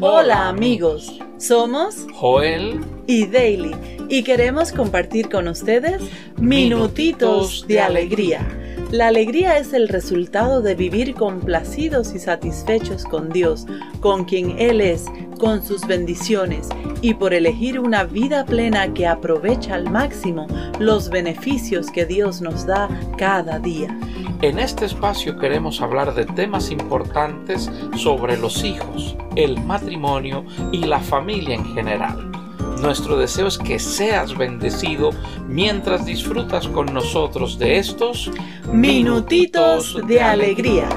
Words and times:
Hola 0.00 0.48
amigos, 0.48 1.18
somos 1.38 2.06
Joel 2.14 2.80
y 3.08 3.26
Daily 3.26 3.74
y 4.08 4.22
queremos 4.22 4.70
compartir 4.70 5.28
con 5.28 5.48
ustedes 5.48 6.00
minutitos 6.36 7.66
de 7.66 7.80
alegría. 7.80 8.46
La 8.90 9.08
alegría 9.08 9.58
es 9.58 9.74
el 9.74 9.86
resultado 9.86 10.62
de 10.62 10.74
vivir 10.74 11.12
complacidos 11.14 12.14
y 12.14 12.18
satisfechos 12.18 13.04
con 13.04 13.28
Dios, 13.28 13.66
con 14.00 14.24
quien 14.24 14.58
Él 14.58 14.80
es, 14.80 15.04
con 15.38 15.62
sus 15.62 15.86
bendiciones 15.86 16.70
y 17.02 17.12
por 17.12 17.34
elegir 17.34 17.78
una 17.78 18.04
vida 18.04 18.46
plena 18.46 18.94
que 18.94 19.06
aprovecha 19.06 19.74
al 19.74 19.90
máximo 19.90 20.46
los 20.78 21.10
beneficios 21.10 21.90
que 21.90 22.06
Dios 22.06 22.40
nos 22.40 22.64
da 22.64 22.88
cada 23.18 23.58
día. 23.58 23.94
En 24.40 24.58
este 24.58 24.86
espacio 24.86 25.38
queremos 25.38 25.82
hablar 25.82 26.14
de 26.14 26.24
temas 26.24 26.70
importantes 26.70 27.70
sobre 27.94 28.38
los 28.38 28.64
hijos, 28.64 29.18
el 29.36 29.62
matrimonio 29.64 30.46
y 30.72 30.78
la 30.78 31.00
familia 31.00 31.56
en 31.56 31.74
general. 31.74 32.37
Nuestro 32.80 33.16
deseo 33.16 33.48
es 33.48 33.58
que 33.58 33.78
seas 33.78 34.36
bendecido 34.36 35.10
mientras 35.48 36.06
disfrutas 36.06 36.68
con 36.68 36.86
nosotros 36.94 37.58
de 37.58 37.78
estos 37.78 38.30
minutitos 38.72 39.98
de 40.06 40.20
alegría. 40.20 40.88